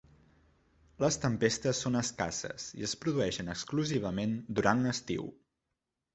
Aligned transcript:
Les 1.03 1.17
tempestes 1.25 1.81
són 1.85 1.99
escasses 1.99 2.65
i 2.81 2.87
es 2.89 2.97
produeixen 3.05 3.53
exclusivament 3.57 4.35
durant 4.61 4.85
l'estiu. 4.89 5.31